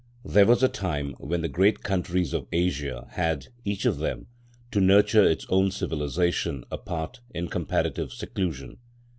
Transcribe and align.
There 0.25 0.47
was 0.47 0.63
a 0.63 0.67
time 0.67 1.11
when 1.19 1.41
the 1.43 1.47
great 1.47 1.83
countries 1.83 2.33
of 2.33 2.47
Asia 2.51 3.05
had, 3.11 3.49
each 3.63 3.85
of 3.85 3.99
them, 3.99 4.25
to 4.71 4.81
nurture 4.81 5.23
its 5.29 5.45
own 5.49 5.69
civilisation 5.69 6.63
apart 6.71 7.19
in 7.35 7.49
comparative 7.49 8.11
seclusion. 8.11 8.79